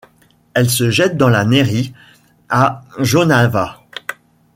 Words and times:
Elle 0.55 0.71
se 0.71 0.89
jette 0.89 1.15
dans 1.15 1.29
la 1.29 1.45
Néris 1.45 1.93
à 2.49 2.81
Jonava. 2.97 3.83